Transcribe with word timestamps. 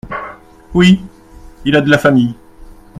Oui… 0.73 0.99
il 1.63 1.75
a 1.75 1.81
de 1.81 1.89
la 1.91 1.99
famille… 1.99 2.33